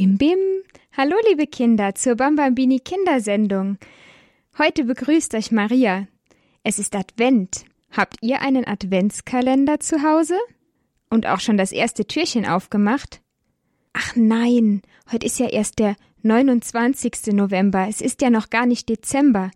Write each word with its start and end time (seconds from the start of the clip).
Bim 0.00 0.16
Bim. 0.16 0.38
Hallo 0.96 1.14
liebe 1.28 1.46
Kinder 1.46 1.94
zur 1.94 2.14
Bambambini 2.14 2.80
Kindersendung. 2.80 3.76
Heute 4.56 4.84
begrüßt 4.84 5.34
euch 5.34 5.52
Maria. 5.52 6.08
Es 6.62 6.78
ist 6.78 6.96
Advent. 6.96 7.66
Habt 7.90 8.16
ihr 8.22 8.40
einen 8.40 8.66
Adventskalender 8.66 9.78
zu 9.78 10.02
Hause? 10.02 10.38
Und 11.10 11.26
auch 11.26 11.40
schon 11.40 11.58
das 11.58 11.70
erste 11.70 12.06
Türchen 12.06 12.46
aufgemacht? 12.46 13.20
Ach 13.92 14.16
nein, 14.16 14.80
heute 15.12 15.26
ist 15.26 15.38
ja 15.38 15.50
erst 15.50 15.78
der 15.78 15.96
29. 16.22 17.34
November. 17.34 17.86
Es 17.86 18.00
ist 18.00 18.22
ja 18.22 18.30
noch 18.30 18.48
gar 18.48 18.64
nicht 18.64 18.88
Dezember. 18.88 19.50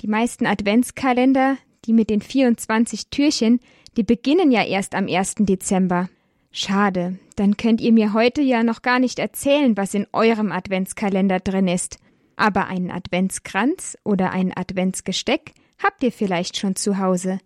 Die 0.00 0.08
meisten 0.08 0.46
Adventskalender, 0.46 1.58
die 1.84 1.92
mit 1.92 2.10
den 2.10 2.22
24 2.22 3.06
Türchen, 3.10 3.60
die 3.96 4.02
beginnen 4.02 4.50
ja 4.50 4.64
erst 4.64 4.96
am 4.96 5.06
1. 5.06 5.36
Dezember. 5.38 6.08
Schade, 6.50 7.20
dann 7.36 7.56
könnt 7.56 7.80
ihr 7.80 7.92
mir 7.92 8.12
heute 8.12 8.42
ja 8.42 8.62
noch 8.62 8.82
gar 8.82 8.98
nicht 8.98 9.18
erzählen, 9.18 9.76
was 9.76 9.94
in 9.94 10.06
eurem 10.12 10.52
Adventskalender 10.52 11.40
drin 11.40 11.68
ist. 11.68 11.98
Aber 12.34 12.66
einen 12.66 12.90
Adventskranz 12.90 13.96
oder 14.04 14.32
ein 14.32 14.56
Adventsgesteck 14.56 15.52
habt 15.82 16.02
ihr 16.02 16.12
vielleicht 16.12 16.56
schon 16.56 16.76
zu 16.76 16.98
Hause. 16.98 17.38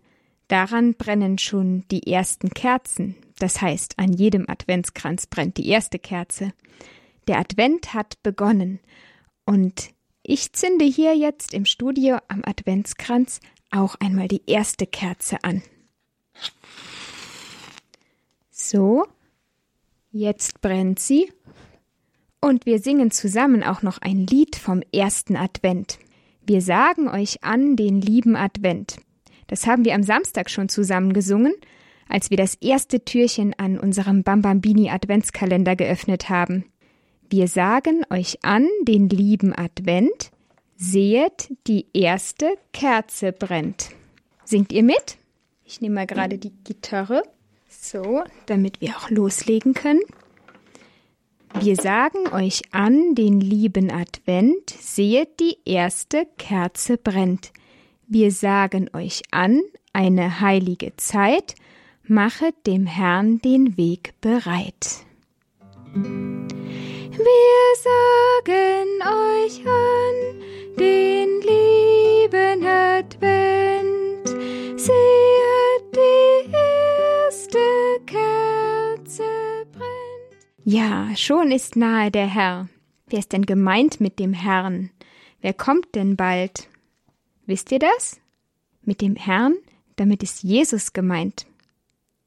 Daran 0.47 0.95
brennen 0.95 1.37
schon 1.37 1.85
die 1.91 2.11
ersten 2.11 2.49
Kerzen. 2.49 3.15
Das 3.39 3.61
heißt, 3.61 3.99
an 3.99 4.11
jedem 4.11 4.45
Adventskranz 4.49 5.27
brennt 5.27 5.57
die 5.57 5.67
erste 5.69 5.99
Kerze. 5.99 6.53
Der 7.27 7.39
Advent 7.39 7.93
hat 7.93 8.21
begonnen. 8.23 8.79
Und 9.45 9.91
ich 10.23 10.53
zünde 10.53 10.85
hier 10.85 11.15
jetzt 11.15 11.53
im 11.53 11.65
Studio 11.65 12.17
am 12.27 12.41
Adventskranz 12.45 13.39
auch 13.71 13.95
einmal 13.95 14.27
die 14.27 14.43
erste 14.45 14.85
Kerze 14.85 15.43
an. 15.43 15.63
So, 18.49 19.07
jetzt 20.11 20.61
brennt 20.61 20.99
sie. 20.99 21.31
Und 22.39 22.65
wir 22.65 22.79
singen 22.79 23.11
zusammen 23.11 23.63
auch 23.63 23.81
noch 23.81 23.99
ein 23.99 24.25
Lied 24.25 24.55
vom 24.55 24.81
ersten 24.93 25.35
Advent. 25.35 25.99
Wir 26.45 26.61
sagen 26.61 27.07
euch 27.07 27.43
an 27.43 27.75
den 27.75 28.01
lieben 28.01 28.35
Advent. 28.35 28.97
Das 29.47 29.67
haben 29.67 29.85
wir 29.85 29.93
am 29.93 30.03
Samstag 30.03 30.49
schon 30.49 30.69
zusammen 30.69 31.13
gesungen, 31.13 31.53
als 32.07 32.29
wir 32.29 32.37
das 32.37 32.55
erste 32.55 33.05
Türchen 33.05 33.53
an 33.57 33.79
unserem 33.79 34.23
Bambambini 34.23 34.89
Adventskalender 34.89 35.75
geöffnet 35.75 36.29
haben. 36.29 36.65
Wir 37.29 37.47
sagen 37.47 38.03
euch 38.09 38.43
an 38.43 38.67
den 38.83 39.07
lieben 39.07 39.53
Advent, 39.55 40.31
sehet, 40.75 41.53
die 41.67 41.85
erste 41.93 42.57
Kerze 42.73 43.31
brennt. 43.31 43.91
Singt 44.43 44.73
ihr 44.73 44.83
mit? 44.83 45.17
Ich 45.63 45.79
nehme 45.79 45.95
mal 45.95 46.07
gerade 46.07 46.37
die 46.37 46.51
Gitarre. 46.63 47.23
So, 47.73 48.23
damit 48.47 48.81
wir 48.81 48.97
auch 48.97 49.09
loslegen 49.09 49.73
können. 49.73 50.01
Wir 51.61 51.75
sagen 51.77 52.27
euch 52.33 52.61
an 52.71 53.15
den 53.15 53.39
lieben 53.39 53.89
Advent, 53.91 54.69
sehet 54.69 55.39
die 55.39 55.57
erste 55.65 56.27
Kerze 56.37 56.97
brennt. 56.97 57.51
Wir 58.07 58.31
sagen 58.31 58.89
euch 58.93 59.21
an 59.31 59.61
eine 59.93 60.41
heilige 60.41 60.95
Zeit, 60.97 61.55
machet 62.03 62.55
dem 62.67 62.85
Herrn 62.85 63.39
den 63.39 63.77
Weg 63.77 64.13
bereit. 64.19 65.05
Wir 65.93 67.21
sagen 67.83 69.01
euch 69.01 69.65
an 69.65 70.75
den 70.77 71.30
Ja, 80.63 81.09
schon 81.15 81.51
ist 81.51 81.75
nahe 81.75 82.11
der 82.11 82.27
Herr. 82.27 82.69
Wer 83.07 83.19
ist 83.19 83.33
denn 83.33 83.47
gemeint 83.47 83.99
mit 83.99 84.19
dem 84.19 84.31
Herrn? 84.31 84.91
Wer 85.41 85.53
kommt 85.53 85.95
denn 85.95 86.15
bald? 86.15 86.67
Wisst 87.47 87.71
ihr 87.71 87.79
das? 87.79 88.19
Mit 88.83 89.01
dem 89.01 89.15
Herrn, 89.15 89.55
damit 89.95 90.21
ist 90.21 90.43
Jesus 90.43 90.93
gemeint. 90.93 91.47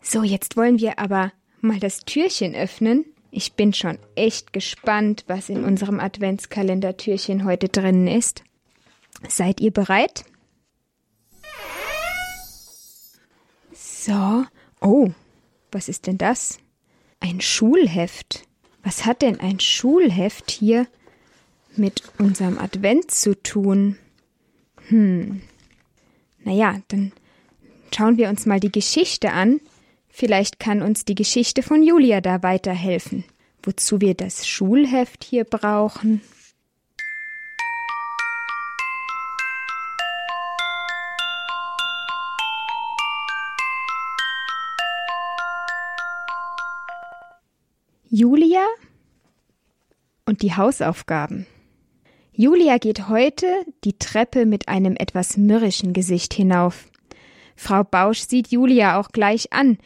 So, 0.02 0.24
jetzt 0.24 0.56
wollen 0.56 0.80
wir 0.80 0.98
aber 0.98 1.32
mal 1.60 1.78
das 1.78 2.00
Türchen 2.00 2.56
öffnen. 2.56 3.04
Ich 3.30 3.52
bin 3.52 3.72
schon 3.72 3.98
echt 4.16 4.52
gespannt, 4.52 5.24
was 5.28 5.48
in 5.48 5.62
unserem 5.64 6.00
Adventskalendertürchen 6.00 7.44
heute 7.44 7.68
drinnen 7.68 8.08
ist. 8.08 8.42
Seid 9.28 9.60
ihr 9.60 9.70
bereit? 9.70 10.24
So. 13.72 14.44
Oh, 14.80 15.12
was 15.70 15.88
ist 15.88 16.08
denn 16.08 16.18
das? 16.18 16.58
Ein 17.24 17.40
Schulheft. 17.40 18.46
Was 18.82 19.06
hat 19.06 19.22
denn 19.22 19.40
ein 19.40 19.58
Schulheft 19.58 20.50
hier 20.50 20.86
mit 21.74 22.02
unserem 22.18 22.58
Advent 22.58 23.10
zu 23.10 23.34
tun? 23.42 23.96
Hm. 24.88 25.40
Naja, 26.40 26.82
dann 26.88 27.12
schauen 27.96 28.18
wir 28.18 28.28
uns 28.28 28.44
mal 28.44 28.60
die 28.60 28.70
Geschichte 28.70 29.30
an. 29.30 29.62
Vielleicht 30.10 30.60
kann 30.60 30.82
uns 30.82 31.06
die 31.06 31.14
Geschichte 31.14 31.62
von 31.62 31.82
Julia 31.82 32.20
da 32.20 32.42
weiterhelfen. 32.42 33.24
Wozu 33.62 34.02
wir 34.02 34.12
das 34.12 34.46
Schulheft 34.46 35.24
hier 35.24 35.44
brauchen? 35.44 36.20
Julia 48.16 48.64
und 50.24 50.42
die 50.42 50.54
Hausaufgaben. 50.54 51.46
Julia 52.30 52.78
geht 52.78 53.08
heute 53.08 53.66
die 53.82 53.98
Treppe 53.98 54.46
mit 54.46 54.68
einem 54.68 54.94
etwas 54.94 55.36
mürrischen 55.36 55.92
Gesicht 55.92 56.32
hinauf. 56.32 56.86
Frau 57.56 57.82
Bausch 57.82 58.20
sieht 58.20 58.52
Julia 58.52 59.00
auch 59.00 59.08
gleich 59.08 59.52
an, 59.52 59.78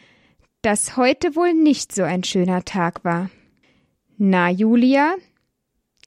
dass 0.61 0.95
heute 0.95 1.35
wohl 1.35 1.55
nicht 1.55 1.91
so 1.91 2.03
ein 2.03 2.23
schöner 2.23 2.63
Tag 2.65 3.03
war. 3.03 3.31
Na, 4.19 4.51
Julia, 4.51 5.15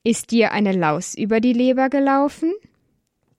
ist 0.04 0.30
dir 0.30 0.52
eine 0.52 0.70
Laus 0.70 1.16
über 1.16 1.40
die 1.40 1.54
Leber 1.54 1.88
gelaufen? 1.88 2.52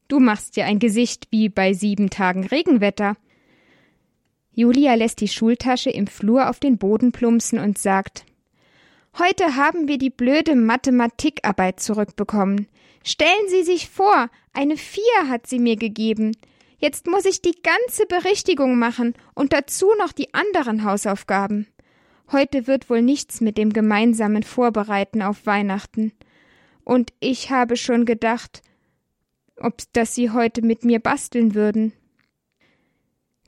Du 0.09 0.19
machst 0.19 0.57
ja 0.57 0.65
ein 0.65 0.79
Gesicht 0.79 1.27
wie 1.31 1.47
bei 1.47 1.71
sieben 1.71 2.09
Tagen 2.09 2.45
Regenwetter. 2.45 3.15
Julia 4.51 4.95
lässt 4.95 5.21
die 5.21 5.29
Schultasche 5.29 5.89
im 5.89 6.05
Flur 6.05 6.49
auf 6.49 6.59
den 6.59 6.77
Boden 6.77 7.13
plumpsen 7.13 7.59
und 7.59 7.77
sagt 7.77 8.25
Heute 9.19 9.55
haben 9.55 9.87
wir 9.87 9.99
die 9.99 10.09
blöde 10.09 10.55
Mathematikarbeit 10.55 11.79
zurückbekommen. 11.79 12.67
Stellen 13.03 13.47
Sie 13.47 13.61
sich 13.61 13.87
vor, 13.87 14.31
eine 14.53 14.75
Vier 14.75 15.29
hat 15.29 15.45
sie 15.45 15.59
mir 15.59 15.75
gegeben. 15.75 16.35
Jetzt 16.79 17.05
muss 17.05 17.25
ich 17.25 17.39
die 17.41 17.55
ganze 17.61 18.07
Berichtigung 18.07 18.79
machen 18.79 19.13
und 19.35 19.53
dazu 19.53 19.91
noch 19.99 20.13
die 20.13 20.33
anderen 20.33 20.83
Hausaufgaben. 20.83 21.67
Heute 22.31 22.65
wird 22.65 22.89
wohl 22.89 23.03
nichts 23.03 23.39
mit 23.39 23.59
dem 23.59 23.71
gemeinsamen 23.71 24.41
Vorbereiten 24.41 25.21
auf 25.21 25.45
Weihnachten. 25.45 26.11
Und 26.83 27.13
ich 27.19 27.51
habe 27.51 27.77
schon 27.77 28.05
gedacht, 28.05 28.63
ob 29.57 29.75
dass 29.93 30.15
Sie 30.15 30.31
heute 30.31 30.63
mit 30.63 30.85
mir 30.85 30.99
basteln 30.99 31.53
würden. 31.53 31.93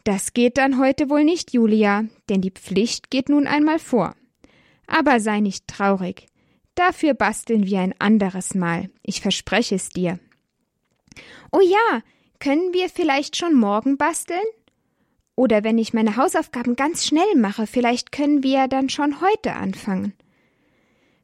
Das 0.04 0.34
geht 0.34 0.60
dann 0.60 0.78
heute 0.78 1.10
wohl 1.10 1.24
nicht, 1.24 1.54
Julia, 1.54 2.06
denn 2.30 2.42
die 2.42 2.52
Pflicht 2.52 3.10
geht 3.10 3.30
nun 3.30 3.48
einmal 3.48 3.80
vor. 3.80 4.16
Aber 4.88 5.20
sei 5.20 5.40
nicht 5.40 5.68
traurig. 5.68 6.28
Dafür 6.76 7.14
basteln 7.14 7.66
wir 7.66 7.80
ein 7.80 7.96
anderes 8.00 8.54
Mal. 8.54 8.90
Ich 9.02 9.22
verspreche 9.22 9.76
es 9.76 9.90
dir. 9.90 10.20
Oh 11.52 11.62
ja, 11.62 12.02
können 12.40 12.74
wir 12.74 12.90
vielleicht 12.90 13.38
schon 13.38 13.54
morgen 13.54 13.98
basteln? 13.98 14.44
Oder 15.36 15.64
wenn 15.64 15.78
ich 15.78 15.94
meine 15.94 16.18
Hausaufgaben 16.18 16.76
ganz 16.76 17.06
schnell 17.06 17.36
mache, 17.36 17.68
vielleicht 17.68 18.12
können 18.12 18.44
wir 18.44 18.68
dann 18.68 18.90
schon 18.90 19.22
heute 19.22 19.54
anfangen. 19.54 20.14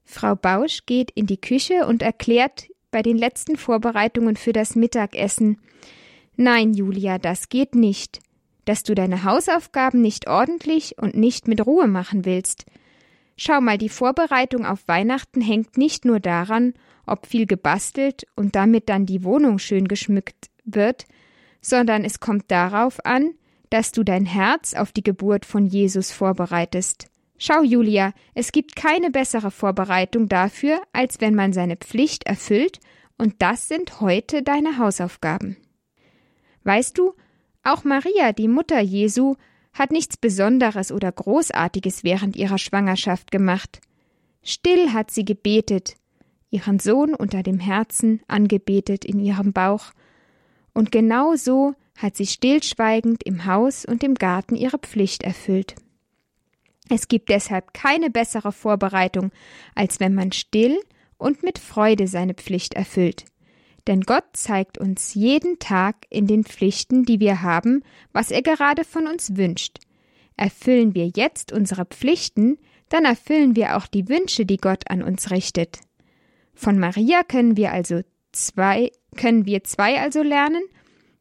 Frau 0.04 0.36
Bausch 0.36 0.86
geht 0.86 1.12
in 1.12 1.28
die 1.28 1.40
Küche 1.40 1.86
und 1.86 2.02
erklärt 2.02 2.68
bei 2.92 3.02
den 3.02 3.18
letzten 3.18 3.56
Vorbereitungen 3.56 4.36
für 4.36 4.52
das 4.52 4.76
Mittagessen 4.76 5.62
Nein, 6.36 6.74
Julia, 6.74 7.20
das 7.20 7.50
geht 7.50 7.76
nicht. 7.76 8.20
Dass 8.66 8.84
du 8.84 8.96
deine 8.96 9.24
Hausaufgaben 9.24 10.02
nicht 10.02 10.28
ordentlich 10.28 10.98
und 10.98 11.16
nicht 11.16 11.48
mit 11.48 11.66
Ruhe 11.66 11.88
machen 11.88 12.26
willst. 12.26 12.66
Schau 13.44 13.60
mal, 13.60 13.80
die 13.80 13.90
Vorbereitung 13.90 14.68
auf 14.68 14.88
Weihnachten 14.88 15.42
hängt 15.42 15.76
nicht 15.76 16.06
nur 16.06 16.20
daran, 16.20 16.76
ob 17.08 17.26
viel 17.26 17.48
gebastelt 17.48 18.28
und 18.36 18.56
damit 18.56 18.88
dann 18.88 19.08
die 19.08 19.24
Wohnung 19.24 19.58
schön 19.58 19.88
geschmückt 19.88 20.52
wird, 20.64 21.08
sondern 21.60 22.06
es 22.06 22.20
kommt 22.20 22.52
darauf 22.52 23.04
an, 23.04 23.34
dass 23.72 23.92
du 23.92 24.04
dein 24.04 24.28
Herz 24.28 24.76
auf 24.76 24.92
die 24.92 25.02
Geburt 25.02 25.48
von 25.48 25.66
Jesus 25.66 26.12
vorbereitest. 26.12 27.08
Schau, 27.40 27.64
Julia, 27.64 28.14
es 28.36 28.52
gibt 28.52 28.76
keine 28.76 29.10
bessere 29.10 29.50
Vorbereitung 29.50 30.30
dafür, 30.30 30.80
als 30.94 31.20
wenn 31.20 31.34
man 31.34 31.52
seine 31.52 31.78
Pflicht 31.78 32.28
erfüllt, 32.28 32.80
und 33.18 33.42
das 33.42 33.68
sind 33.68 34.02
heute 34.02 34.44
deine 34.44 34.78
Hausaufgaben. 34.78 35.58
Weißt 36.64 36.96
du, 36.96 37.16
auch 37.64 37.86
Maria, 37.86 38.34
die 38.34 38.48
Mutter 38.48 38.82
Jesu, 38.82 39.34
hat 39.74 39.92
nichts 39.92 40.18
Besonderes 40.18 40.92
oder 40.92 41.12
Großartiges 41.12 42.04
während 42.04 42.36
ihrer 42.36 42.58
Schwangerschaft 42.58 43.32
gemacht. 43.32 43.80
Still 44.44 44.92
hat 44.94 45.12
sie 45.12 45.26
gebetet, 45.26 45.96
ihren 46.50 46.80
Sohn 46.80 47.14
unter 47.14 47.44
dem 47.44 47.60
Herzen, 47.60 48.22
angebetet 48.28 49.06
in 49.06 49.20
ihrem 49.20 49.54
Bauch. 49.54 49.92
Und 50.74 50.92
genau 50.92 51.36
so 51.36 51.76
hat 51.98 52.16
sie 52.16 52.26
stillschweigend 52.26 53.24
im 53.24 53.46
Haus 53.46 53.86
und 53.86 54.04
im 54.04 54.16
Garten 54.16 54.56
ihre 54.56 54.80
Pflicht 54.80 55.24
erfüllt. 55.24 55.76
Es 56.90 57.08
gibt 57.08 57.30
deshalb 57.30 57.74
keine 57.74 58.10
bessere 58.10 58.52
Vorbereitung, 58.52 59.32
als 59.76 60.00
wenn 60.00 60.14
man 60.14 60.32
still 60.34 60.78
und 61.18 61.44
mit 61.44 61.60
Freude 61.60 62.08
seine 62.08 62.34
Pflicht 62.34 62.74
erfüllt. 62.74 63.26
Denn 63.92 64.04
Gott 64.04 64.24
zeigt 64.32 64.78
uns 64.78 65.16
jeden 65.16 65.60
Tag 65.60 66.06
in 66.10 66.26
den 66.26 66.46
Pflichten, 66.46 67.04
die 67.04 67.20
wir 67.20 67.42
haben, 67.42 67.84
was 68.14 68.32
er 68.32 68.42
gerade 68.42 68.86
von 68.86 69.06
uns 69.06 69.36
wünscht. 69.36 69.80
Erfüllen 70.38 70.96
wir 70.96 71.12
jetzt 71.14 71.52
unsere 71.52 71.84
Pflichten, 71.84 72.58
dann 72.88 73.04
erfüllen 73.04 73.58
wir 73.58 73.76
auch 73.76 73.88
die 73.88 74.08
Wünsche, 74.08 74.46
die 74.46 74.56
Gott 74.56 74.90
an 74.90 75.04
uns 75.04 75.30
richtet. 75.30 75.82
Von 76.54 76.80
Maria 76.80 77.24
können 77.24 77.58
wir 77.58 77.74
also 77.74 78.00
zwei, 78.32 78.94
können 79.18 79.46
wir 79.46 79.66
zwei 79.66 80.00
also 80.00 80.24
lernen, 80.24 80.64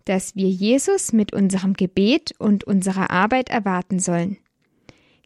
dass 0.05 0.37
wir 0.37 0.49
Jesus 0.49 1.13
mit 1.13 1.33
unserem 1.33 1.73
Gebet 1.73 2.35
und 2.39 2.63
unserer 2.63 3.11
Arbeit 3.11 3.49
erwarten 3.49 3.99
sollen. 3.99 4.39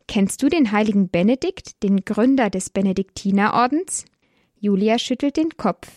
Kennst 0.09 0.43
du 0.43 0.49
den 0.49 0.73
heiligen 0.73 1.11
Benedikt, 1.11 1.83
den 1.83 2.07
Gründer 2.07 2.49
des 2.49 2.71
Benediktinerordens? 2.71 4.07
Julia 4.59 4.99
schüttelt 4.99 5.37
den 5.37 5.59
Kopf. 5.59 5.91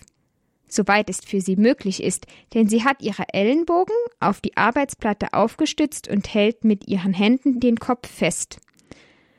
Soweit 0.67 1.09
es 1.09 1.21
für 1.21 1.39
sie 1.39 1.55
möglich 1.55 2.03
ist, 2.03 2.27
denn 2.53 2.67
sie 2.67 2.83
hat 2.83 3.01
ihre 3.01 3.23
Ellenbogen 3.33 3.95
auf 4.19 4.41
die 4.41 4.57
Arbeitsplatte 4.57 5.33
aufgestützt 5.33 6.07
und 6.09 6.33
hält 6.33 6.63
mit 6.63 6.87
ihren 6.87 7.13
Händen 7.13 7.59
den 7.59 7.77
Kopf 7.77 8.09
fest. 8.09 8.59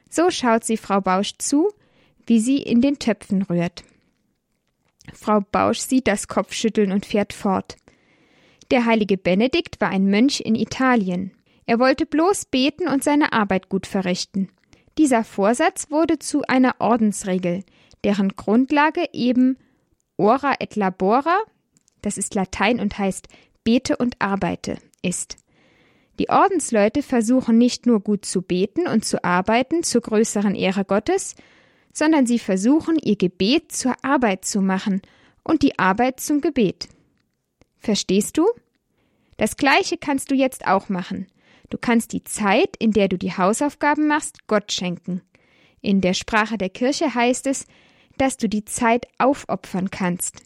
So 0.08 0.30
schaut 0.30 0.64
sie 0.64 0.78
Frau 0.78 1.00
Bausch 1.00 1.34
zu, 1.38 1.68
wie 2.26 2.40
sie 2.40 2.58
in 2.58 2.80
den 2.80 2.98
Töpfen 2.98 3.42
rührt. 3.42 3.84
Frau 5.12 5.40
Bausch 5.40 5.78
sieht 5.80 6.06
das 6.06 6.28
Kopfschütteln 6.28 6.92
und 6.92 7.06
fährt 7.06 7.32
fort. 7.32 7.76
Der 8.70 8.84
heilige 8.84 9.16
Benedikt 9.16 9.80
war 9.80 9.88
ein 9.88 10.06
Mönch 10.06 10.40
in 10.40 10.54
Italien. 10.54 11.32
Er 11.66 11.78
wollte 11.78 12.06
bloß 12.06 12.46
beten 12.46 12.88
und 12.88 13.04
seine 13.04 13.32
Arbeit 13.32 13.68
gut 13.68 13.86
verrichten. 13.86 14.48
Dieser 14.98 15.24
Vorsatz 15.24 15.90
wurde 15.90 16.18
zu 16.18 16.42
einer 16.42 16.76
Ordensregel, 16.78 17.64
deren 18.04 18.30
Grundlage 18.30 19.04
eben 19.12 19.56
ora 20.18 20.54
et 20.60 20.76
labora, 20.76 21.38
das 22.02 22.18
ist 22.18 22.34
Latein 22.34 22.80
und 22.80 22.98
heißt 22.98 23.28
bete 23.64 23.96
und 23.96 24.16
arbeite, 24.18 24.78
ist. 25.02 25.36
Die 26.18 26.28
Ordensleute 26.30 27.02
versuchen 27.02 27.58
nicht 27.58 27.86
nur 27.86 28.00
gut 28.00 28.24
zu 28.24 28.42
beten 28.42 28.88
und 28.88 29.04
zu 29.04 29.22
arbeiten 29.24 29.82
zur 29.82 30.00
größeren 30.00 30.54
Ehre 30.54 30.84
Gottes, 30.84 31.36
sondern 31.92 32.26
sie 32.26 32.38
versuchen 32.38 32.98
ihr 32.98 33.16
Gebet 33.16 33.72
zur 33.72 33.94
Arbeit 34.02 34.44
zu 34.44 34.60
machen 34.60 35.00
und 35.44 35.62
die 35.62 35.78
Arbeit 35.78 36.20
zum 36.20 36.40
Gebet. 36.40 36.88
Verstehst 37.78 38.36
du? 38.36 38.46
Das 39.36 39.56
gleiche 39.56 39.96
kannst 39.96 40.30
du 40.30 40.34
jetzt 40.34 40.66
auch 40.66 40.88
machen. 40.88 41.28
Du 41.70 41.78
kannst 41.78 42.12
die 42.12 42.24
Zeit, 42.24 42.76
in 42.78 42.92
der 42.92 43.08
du 43.08 43.16
die 43.16 43.36
Hausaufgaben 43.36 44.08
machst, 44.08 44.46
Gott 44.48 44.72
schenken. 44.72 45.22
In 45.80 46.00
der 46.00 46.14
Sprache 46.14 46.58
der 46.58 46.70
Kirche 46.70 47.14
heißt 47.14 47.46
es, 47.46 47.66
dass 48.20 48.36
du 48.36 48.48
die 48.48 48.64
Zeit 48.64 49.06
aufopfern 49.18 49.90
kannst. 49.90 50.42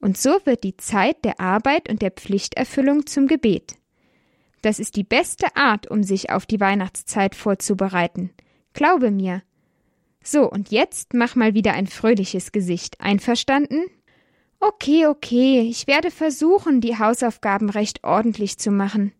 Und 0.00 0.16
so 0.16 0.38
wird 0.44 0.64
die 0.64 0.76
Zeit 0.76 1.24
der 1.24 1.40
Arbeit 1.40 1.88
und 1.88 2.02
der 2.02 2.10
Pflichterfüllung 2.10 3.06
zum 3.06 3.26
Gebet. 3.26 3.76
Das 4.62 4.78
ist 4.78 4.96
die 4.96 5.04
beste 5.04 5.56
Art, 5.56 5.90
um 5.90 6.02
sich 6.02 6.30
auf 6.30 6.46
die 6.46 6.60
Weihnachtszeit 6.60 7.34
vorzubereiten. 7.34 8.30
Glaube 8.72 9.10
mir. 9.10 9.42
So, 10.22 10.50
und 10.50 10.70
jetzt 10.70 11.14
mach 11.14 11.34
mal 11.34 11.54
wieder 11.54 11.72
ein 11.72 11.86
fröhliches 11.86 12.52
Gesicht. 12.52 13.00
Einverstanden? 13.00 13.86
Okay, 14.58 15.06
okay, 15.06 15.60
ich 15.62 15.86
werde 15.86 16.10
versuchen, 16.10 16.82
die 16.82 16.98
Hausaufgaben 16.98 17.70
recht 17.70 18.04
ordentlich 18.04 18.58
zu 18.58 18.70
machen. 18.70 19.12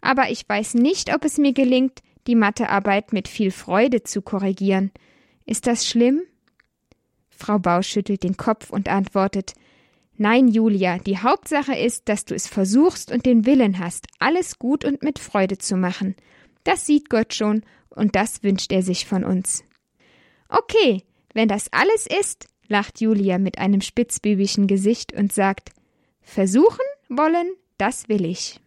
Aber 0.00 0.30
ich 0.30 0.48
weiß 0.48 0.74
nicht, 0.74 1.14
ob 1.14 1.24
es 1.24 1.38
mir 1.38 1.52
gelingt, 1.52 2.00
die 2.26 2.34
Mathearbeit 2.34 3.12
mit 3.12 3.28
viel 3.28 3.52
Freude 3.52 4.02
zu 4.02 4.22
korrigieren. 4.22 4.90
Ist 5.46 5.68
das 5.68 5.86
schlimm? 5.86 6.22
Frau 7.40 7.58
Bausch 7.58 7.88
schüttelt 7.88 8.22
den 8.22 8.36
Kopf 8.36 8.70
und 8.70 8.88
antwortet 8.88 9.54
Nein, 10.16 10.48
Julia, 10.48 10.98
die 10.98 11.18
Hauptsache 11.18 11.74
ist, 11.74 12.08
dass 12.10 12.26
du 12.26 12.34
es 12.34 12.46
versuchst 12.46 13.10
und 13.10 13.24
den 13.24 13.46
Willen 13.46 13.78
hast, 13.78 14.06
alles 14.18 14.58
gut 14.58 14.84
und 14.84 15.02
mit 15.02 15.18
Freude 15.18 15.56
zu 15.56 15.76
machen. 15.76 16.14
Das 16.62 16.84
sieht 16.86 17.08
Gott 17.08 17.32
schon, 17.32 17.62
und 17.88 18.16
das 18.16 18.42
wünscht 18.42 18.70
er 18.70 18.82
sich 18.82 19.06
von 19.06 19.24
uns. 19.24 19.64
Okay, 20.48 21.04
wenn 21.32 21.48
das 21.48 21.72
alles 21.72 22.06
ist, 22.06 22.48
lacht 22.68 23.00
Julia 23.00 23.38
mit 23.38 23.58
einem 23.58 23.80
spitzbübischen 23.80 24.66
Gesicht 24.66 25.12
und 25.12 25.32
sagt 25.32 25.70
Versuchen 26.20 26.86
wollen, 27.08 27.50
das 27.78 28.08
will 28.08 28.24
ich. 28.24 28.60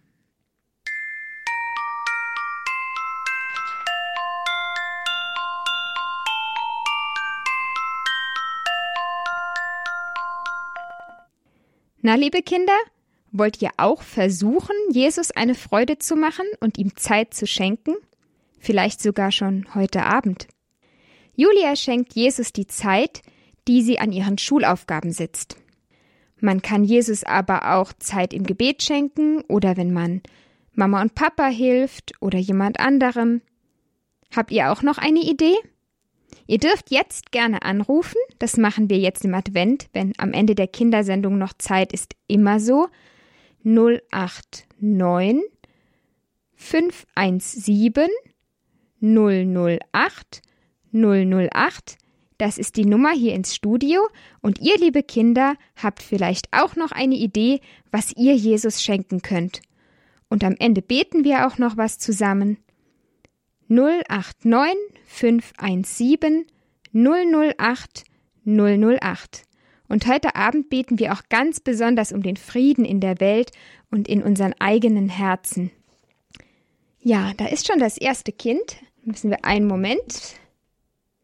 Na, 12.05 12.15
liebe 12.15 12.41
Kinder, 12.41 12.77
wollt 13.31 13.61
ihr 13.61 13.69
auch 13.77 14.01
versuchen, 14.01 14.75
Jesus 14.91 15.31
eine 15.31 15.55
Freude 15.55 15.99
zu 15.99 16.17
machen 16.17 16.45
und 16.59 16.77
ihm 16.77 16.97
Zeit 16.97 17.33
zu 17.33 17.47
schenken? 17.47 17.95
Vielleicht 18.59 19.01
sogar 19.01 19.31
schon 19.31 19.73
heute 19.73 20.03
Abend. 20.03 20.49
Julia 21.37 21.77
schenkt 21.77 22.13
Jesus 22.13 22.51
die 22.51 22.67
Zeit, 22.67 23.21
die 23.69 23.81
sie 23.81 23.99
an 23.99 24.11
ihren 24.11 24.37
Schulaufgaben 24.37 25.13
sitzt. 25.13 25.55
Man 26.41 26.61
kann 26.61 26.83
Jesus 26.83 27.23
aber 27.23 27.73
auch 27.73 27.93
Zeit 27.93 28.33
im 28.33 28.43
Gebet 28.43 28.83
schenken 28.83 29.39
oder 29.47 29.77
wenn 29.77 29.93
man 29.93 30.21
Mama 30.73 31.01
und 31.01 31.15
Papa 31.15 31.47
hilft 31.47 32.11
oder 32.19 32.37
jemand 32.37 32.81
anderem. 32.81 33.41
Habt 34.35 34.51
ihr 34.51 34.73
auch 34.73 34.81
noch 34.81 34.97
eine 34.97 35.21
Idee? 35.21 35.55
Ihr 36.47 36.57
dürft 36.57 36.91
jetzt 36.91 37.31
gerne 37.31 37.61
anrufen, 37.63 38.17
das 38.39 38.57
machen 38.57 38.89
wir 38.89 38.97
jetzt 38.97 39.25
im 39.25 39.33
Advent, 39.33 39.87
wenn 39.93 40.13
am 40.17 40.33
Ende 40.33 40.55
der 40.55 40.67
Kindersendung 40.67 41.37
noch 41.37 41.53
Zeit 41.57 41.93
ist, 41.93 42.15
immer 42.27 42.59
so. 42.59 42.87
089 43.63 45.43
517 46.55 48.07
008 49.01 50.41
008. 50.91 51.97
Das 52.37 52.57
ist 52.57 52.77
die 52.77 52.85
Nummer 52.85 53.11
hier 53.11 53.33
ins 53.35 53.55
Studio 53.55 54.01
und 54.41 54.59
ihr, 54.59 54.77
liebe 54.77 55.03
Kinder, 55.03 55.55
habt 55.75 56.01
vielleicht 56.01 56.47
auch 56.51 56.75
noch 56.75 56.91
eine 56.91 57.15
Idee, 57.15 57.61
was 57.91 58.11
ihr 58.15 58.35
Jesus 58.35 58.81
schenken 58.81 59.21
könnt. 59.21 59.61
Und 60.29 60.43
am 60.43 60.55
Ende 60.59 60.81
beten 60.81 61.23
wir 61.23 61.47
auch 61.47 61.57
noch 61.57 61.77
was 61.77 61.99
zusammen. 61.99 62.57
089 63.67 64.75
517 65.05 66.45
008 66.93 68.03
008. 68.45 69.43
Und 69.87 70.07
heute 70.07 70.35
Abend 70.35 70.69
beten 70.69 70.99
wir 70.99 71.13
auch 71.13 71.21
ganz 71.29 71.59
besonders 71.59 72.11
um 72.11 72.23
den 72.23 72.37
Frieden 72.37 72.85
in 72.85 72.99
der 72.99 73.19
Welt 73.19 73.51
und 73.91 74.07
in 74.07 74.23
unseren 74.23 74.53
eigenen 74.59 75.09
Herzen. 75.09 75.71
Ja, 76.99 77.33
da 77.37 77.47
ist 77.47 77.67
schon 77.67 77.79
das 77.79 77.97
erste 77.97 78.31
Kind. 78.31 78.77
Müssen 79.03 79.29
wir 79.29 79.43
einen 79.43 79.67
Moment. 79.67 80.35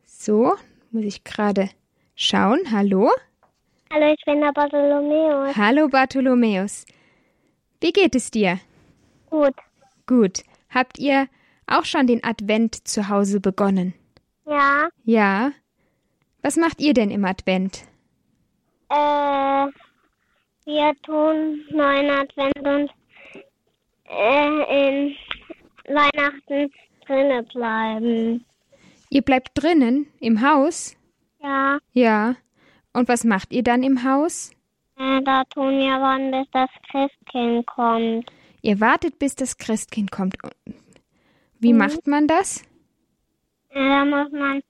So, 0.06 0.54
muss 0.92 1.06
ich 1.06 1.24
gerade 1.24 1.70
schauen. 2.16 2.60
Hallo? 2.72 3.10
Hallo, 3.92 4.14
ich 4.14 4.24
bin 4.26 4.42
der 4.42 4.52
Bartholomäus. 4.52 5.56
Hallo 5.56 5.88
Bartholomäus. 5.88 6.86
Wie 7.80 7.92
geht 7.92 8.14
es 8.14 8.30
dir? 8.30 8.60
Gut. 9.30 9.56
Gut. 10.06 10.44
Habt 10.70 11.00
ihr 11.00 11.28
auch 11.70 11.86
schon 11.86 12.08
den 12.08 12.24
Advent 12.24 12.88
zu 12.88 13.10
Hause 13.10 13.40
begonnen? 13.40 13.94
Ja. 14.46 14.90
Ja. 15.04 15.52
Was 16.42 16.56
macht 16.58 16.82
ihr 16.82 16.94
denn 16.94 17.12
im 17.12 17.26
Advent? 17.26 17.84
Äh, 18.90 19.68
wir 20.66 20.94
tun 21.04 21.64
neuen 21.72 22.10
Advent 22.10 22.60
und 22.60 22.90
äh, 24.10 24.90
in 24.90 25.16
Weihnachten 25.88 26.72
drinnen 27.06 27.46
bleiben. 27.54 28.46
Ihr 29.10 29.22
bleibt 29.22 29.50
drinnen 29.54 30.08
im 30.20 30.42
Haus? 30.42 30.96
Ja. 31.42 31.80
Ja. 31.94 32.36
Und 32.94 33.08
was 33.08 33.24
macht 33.24 33.54
ihr 33.54 33.64
dann 33.64 33.84
im 33.84 34.04
Haus? 34.04 34.52
Äh, 34.98 35.22
da 35.24 35.44
tun 35.46 35.78
wir 35.80 36.00
warten, 36.02 36.32
bis 36.32 36.48
das 36.52 36.70
Christkind 36.92 37.66
kommt. 37.68 38.32
Ihr 38.62 38.80
wartet, 38.80 39.20
bis 39.20 39.36
das 39.36 39.58
Christkind 39.58 40.12
kommt. 40.12 40.36
Wie 41.60 41.74
Mhm. 41.74 41.80
macht 41.80 42.08
man 42.08 42.28
das? 42.28 42.64
Da 43.74 44.06
muss 44.06 44.32
man 44.32 44.62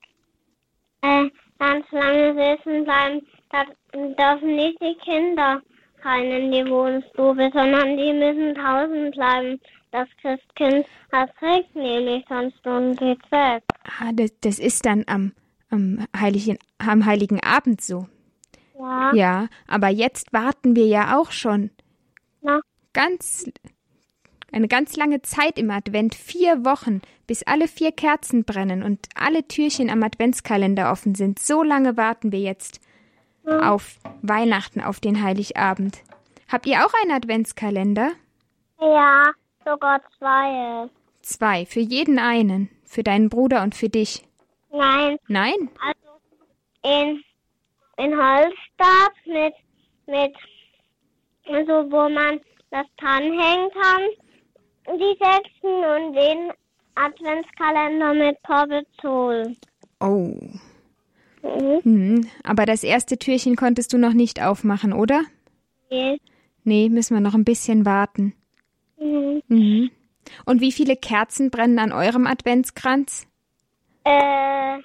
äh, 1.01 1.29
ganz 1.57 1.85
lange 1.91 2.33
sitzen 2.35 2.83
bleiben. 2.83 3.25
Da 3.51 3.63
dürfen 3.93 4.55
nicht 4.55 4.79
die 4.81 4.95
Kinder 5.03 5.61
rein 6.03 6.31
in 6.31 6.51
die 6.51 6.69
Wohnstube, 6.69 7.49
sondern 7.53 7.97
die 7.97 8.13
müssen 8.13 8.53
draußen 8.55 9.11
bleiben. 9.11 9.59
Das 9.91 10.07
Christkind 10.21 10.85
hat 11.11 11.31
trägt 11.39 11.75
nämlich 11.75 12.23
sonst 12.29 12.65
und 12.65 12.95
geht 12.97 13.31
weg. 13.31 13.63
Ah, 13.99 14.11
das, 14.13 14.31
das 14.41 14.59
ist 14.59 14.85
dann 14.85 15.03
am, 15.07 15.33
am, 15.71 16.05
Heiligen, 16.15 16.59
am 16.77 17.05
Heiligen 17.05 17.41
Abend 17.43 17.81
so. 17.81 18.07
Ja. 18.77 19.13
Ja, 19.13 19.47
aber 19.67 19.89
jetzt 19.89 20.31
warten 20.31 20.75
wir 20.75 20.85
ja 20.85 21.17
auch 21.17 21.31
schon 21.31 21.71
Na, 22.41 22.61
ganz 22.93 23.45
eine 24.51 24.67
ganz 24.67 24.95
lange 24.95 25.21
Zeit 25.21 25.57
im 25.57 25.69
Advent, 25.71 26.15
vier 26.15 26.65
Wochen, 26.65 27.01
bis 27.27 27.43
alle 27.43 27.67
vier 27.67 27.91
Kerzen 27.91 28.43
brennen 28.43 28.83
und 28.83 29.07
alle 29.15 29.47
Türchen 29.47 29.89
am 29.89 30.03
Adventskalender 30.03 30.91
offen 30.91 31.15
sind. 31.15 31.39
So 31.39 31.63
lange 31.63 31.97
warten 31.97 32.31
wir 32.31 32.39
jetzt 32.39 32.81
auf 33.45 33.97
Weihnachten, 34.21 34.81
auf 34.81 34.99
den 34.99 35.23
Heiligabend. 35.23 35.99
Habt 36.51 36.65
ihr 36.65 36.85
auch 36.85 36.93
einen 37.01 37.11
Adventskalender? 37.11 38.11
ja, 38.81 39.31
sogar 39.65 40.01
zwei. 40.17 40.89
Zwei, 41.21 41.65
für 41.65 41.81
jeden 41.81 42.17
einen, 42.17 42.69
für 42.85 43.03
deinen 43.03 43.29
Bruder 43.29 43.61
und 43.63 43.75
für 43.75 43.89
dich. 43.89 44.23
Nein, 44.71 45.17
Nein? 45.27 45.69
also 45.81 46.09
in, 46.83 47.23
in 47.97 48.17
Holzstab 48.17 49.11
mit, 49.25 49.53
mit, 50.07 50.35
also 51.45 51.91
wo 51.91 52.09
man 52.09 52.39
das 52.71 52.85
dranhängen 52.97 53.69
kann, 53.71 54.01
die 54.97 55.17
sechsten 55.19 55.67
und 55.67 56.13
den 56.13 56.51
Adventskalender 56.95 58.13
mit 58.13 58.41
Porbezol. 58.43 59.55
Oh. 59.99 60.35
Mhm. 61.41 61.81
Hm, 61.83 62.27
aber 62.43 62.65
das 62.65 62.83
erste 62.83 63.17
Türchen 63.17 63.55
konntest 63.55 63.93
du 63.93 63.97
noch 63.97 64.13
nicht 64.13 64.41
aufmachen, 64.41 64.93
oder? 64.93 65.23
Okay. 65.85 66.19
Nee, 66.63 66.89
müssen 66.89 67.15
wir 67.15 67.21
noch 67.21 67.33
ein 67.33 67.45
bisschen 67.45 67.85
warten. 67.85 68.33
Mhm. 68.97 69.41
Mhm. 69.47 69.91
Und 70.45 70.61
wie 70.61 70.71
viele 70.71 70.95
Kerzen 70.95 71.49
brennen 71.49 71.79
an 71.79 71.91
eurem 71.91 72.27
Adventskranz? 72.27 73.27
Äh, 74.03 74.77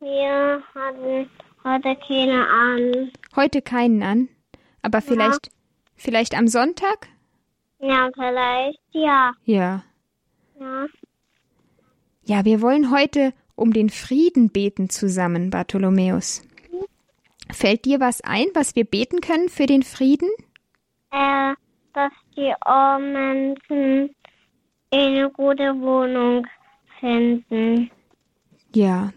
wir 0.00 0.62
hatten 0.74 1.30
heute 1.62 1.96
keine 1.96 2.48
an. 2.48 3.12
Heute 3.34 3.62
keinen 3.62 4.02
an, 4.02 4.28
aber 4.82 5.02
vielleicht, 5.02 5.50
vielleicht 5.94 6.36
am 6.36 6.48
Sonntag? 6.48 7.08
Ja, 7.78 8.08
vielleicht, 8.14 8.80
ja. 8.92 9.32
Ja. 9.44 9.84
Ja. 10.58 10.86
Ja, 12.24 12.44
wir 12.44 12.60
wollen 12.60 12.90
heute 12.90 13.32
um 13.54 13.72
den 13.72 13.90
Frieden 13.90 14.50
beten 14.50 14.90
zusammen, 14.90 15.50
Bartholomäus. 15.50 16.42
Fällt 17.52 17.84
dir 17.84 18.00
was 18.00 18.20
ein, 18.22 18.46
was 18.54 18.74
wir 18.74 18.84
beten 18.84 19.20
können 19.20 19.48
für 19.48 19.66
den 19.66 19.82
Frieden? 19.82 20.28
Äh, 21.12 21.54
dass 21.92 22.12
die 22.36 22.52
armen 22.60 23.12
Menschen 23.12 24.14
eine 24.92 25.30
gute 25.30 25.78
Wohnung 25.80 26.46
finden. 26.98 27.90
Ja, 28.74 29.12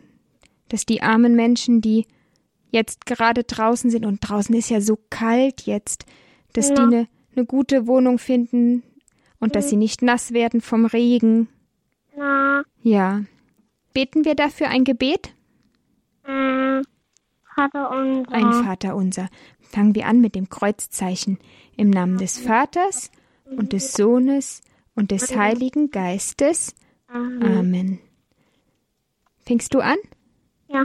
dass 0.70 0.86
die 0.86 1.02
armen 1.02 1.36
Menschen, 1.36 1.82
die 1.82 2.06
jetzt 2.72 3.08
gerade 3.08 3.44
draußen 3.44 3.90
sind 3.90 4.06
und 4.06 4.20
draußen 4.22 4.54
ist 4.56 4.70
ja 4.70 4.80
so 4.80 5.00
kalt 5.10 5.64
jetzt, 5.64 6.06
dass 6.54 6.68
die 6.68 6.76
Ja. 6.82 6.88
eine 6.88 7.08
eine 7.40 7.46
gute 7.46 7.88
Wohnung 7.88 8.20
finden 8.20 8.84
und 9.40 9.56
dass 9.56 9.70
sie 9.70 9.78
nicht 9.78 10.02
nass 10.02 10.34
werden 10.34 10.60
vom 10.62 10.86
Regen. 10.86 11.48
Na, 12.16 12.64
Ja. 12.82 13.24
Beten 13.94 14.26
wir 14.26 14.36
dafür 14.36 14.68
ein 14.68 14.84
Gebet? 14.84 15.34
äh, 16.26 16.82
Vater 17.56 17.90
unser. 17.92 18.32
Ein 18.32 18.54
Vater 18.64 18.96
unser. 18.96 19.30
Fangen 19.62 19.96
wir 19.96 20.06
an 20.06 20.20
mit 20.22 20.36
dem 20.36 20.50
Kreuzzeichen. 20.50 21.40
Im 21.76 21.90
Namen 21.90 22.18
des 22.18 22.38
Vaters 22.40 23.10
und 23.46 23.74
des 23.74 23.94
Sohnes 23.94 24.62
und 24.96 25.12
des 25.12 25.36
Heiligen 25.36 25.92
Geistes. 25.92 26.76
Amen. 27.08 27.58
Amen. 27.58 28.00
Fängst 29.46 29.74
du 29.74 29.80
an? 29.80 29.98
Ja. 30.68 30.84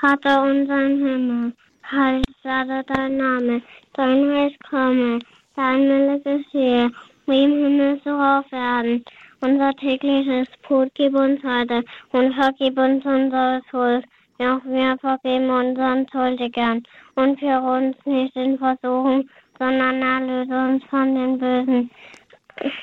Vater 0.00 0.42
unser 0.42 0.86
im 0.86 1.04
Himmel, 1.06 1.52
heilig 1.90 2.24
werde 2.42 2.84
dein 2.92 3.16
Name, 3.16 3.62
dein 3.94 4.24
Reich 4.28 4.58
komme, 4.68 5.18
dein 5.56 5.88
Wille 5.88 6.20
geschehe, 6.20 6.90
wie 7.26 7.44
im 7.44 7.52
Himmel 7.52 8.00
so 8.04 8.10
auf 8.10 8.50
Erden. 8.52 9.04
Unser 9.40 9.72
tägliches 9.74 10.48
Brot 10.62 10.90
gib 10.94 11.14
uns 11.14 11.42
heute 11.42 11.84
und 12.12 12.34
vergib 12.34 12.78
uns 12.78 13.04
unsere 13.04 13.60
Schuld, 13.70 14.04
wie 14.38 14.46
auch 14.46 14.64
wir 14.64 14.96
vergeben 14.98 15.50
unseren 15.50 16.06
Schuldigern. 16.10 16.82
Und 17.14 17.38
für 17.38 17.60
uns 17.60 17.96
nicht 18.04 18.34
in 18.36 18.58
Versuchung, 18.58 19.28
sondern 19.58 20.02
erlöse 20.02 20.54
uns 20.54 20.84
von 20.84 21.14
den 21.14 21.38
Bösen. 21.38 21.90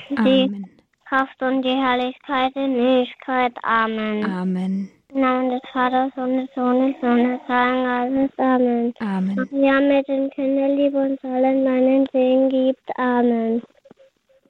Die 0.10 0.44
Amen. 0.44 0.70
Kraft 1.08 1.42
und 1.42 1.64
die 1.64 1.76
Herrlichkeit 1.76 2.56
in 2.56 2.76
Ewigkeit. 2.76 3.54
Amen. 3.64 4.24
Amen. 4.24 4.92
Im 5.14 5.22
Namen 5.22 5.50
des 5.50 5.62
Vaters 5.72 6.12
und 6.16 6.38
des 6.38 6.50
Sohnes 6.56 6.96
und 7.02 7.24
des 7.24 7.48
Heiligen 7.48 8.28
Geistes. 8.28 8.40
Amen. 8.40 8.94
Amen. 9.00 9.50
Ja, 9.52 9.80
mit 9.80 10.08
den 10.08 10.30
Kindern 10.32 10.78
lieb 10.78 10.94
uns 10.94 11.24
allen 11.24 11.64
meinen 11.64 12.08
Segen 12.12 12.50
gibt. 12.50 12.98
Amen. 12.98 13.62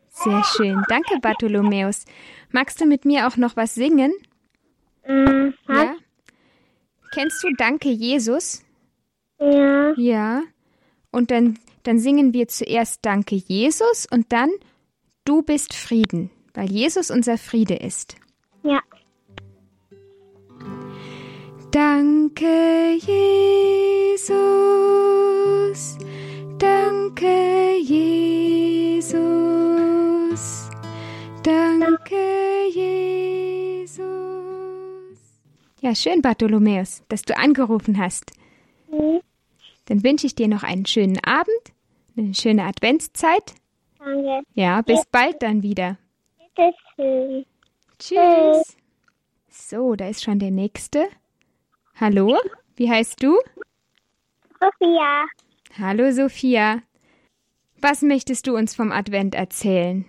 Sehr 0.10 0.44
schön. 0.44 0.82
Danke, 0.90 1.20
Bartholomäus. 1.22 2.06
Magst 2.52 2.82
du 2.82 2.86
mit 2.86 3.06
mir 3.06 3.28
auch 3.28 3.38
noch 3.38 3.56
was 3.56 3.76
singen? 3.76 4.14
Mhm. 5.08 5.54
Ja? 5.68 5.96
Kennst 7.14 7.44
du 7.44 7.50
Danke, 7.58 7.90
Jesus? 7.90 8.64
Ja. 9.40 9.94
Ja. 9.98 10.42
Und 11.12 11.32
dann, 11.32 11.58
dann 11.84 11.98
singen 11.98 12.34
wir 12.34 12.48
zuerst 12.48 13.06
Danke, 13.06 13.36
Jesus 13.36 14.08
und 14.12 14.32
dann 14.32 14.50
Du 15.24 15.44
bist 15.44 15.76
Frieden, 15.76 16.32
weil 16.56 16.72
Jesus 16.72 17.12
unser 17.12 17.38
Friede 17.38 17.76
ist. 17.76 18.16
Ja. 18.64 18.82
Danke, 21.72 23.00
Jesus. 23.00 24.28
Danke, 26.58 27.78
Jesus. 27.78 29.22
Danke, 31.42 32.68
Jesus. 32.74 34.04
Ja, 35.80 35.96
schön, 35.96 36.22
Bartholomäus, 36.22 37.04
dass 37.08 37.22
du 37.22 37.38
angerufen 37.38 37.98
hast. 37.98 38.34
Mhm. 38.90 39.22
Dann 39.86 40.04
wünsche 40.04 40.28
ich 40.28 40.36
dir 40.36 40.50
noch 40.50 40.64
einen 40.64 40.86
schönen 40.86 41.24
Abend, 41.24 41.48
eine 42.18 42.34
schöne 42.34 42.66
Adventszeit. 42.66 43.56
Danke. 43.98 44.42
Ja, 44.56 44.82
bis 44.82 45.06
bald 45.10 45.42
dann 45.42 45.64
wieder. 45.64 45.98
Bitteschön. 46.38 47.46
Tschüss. 47.98 48.76
So, 49.50 49.96
da 49.96 50.10
ist 50.10 50.22
schon 50.22 50.40
der 50.40 50.52
nächste. 50.52 51.08
Hallo, 52.02 52.36
wie 52.78 52.90
heißt 52.90 53.22
du? 53.22 53.38
Sophia. 54.60 55.26
Hallo, 55.80 56.10
Sophia. 56.10 56.82
Was 57.80 58.02
möchtest 58.02 58.48
du 58.48 58.56
uns 58.56 58.76
vom 58.76 58.92
Advent 58.92 59.36
erzählen? 59.36 60.04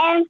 Ähm, 0.00 0.26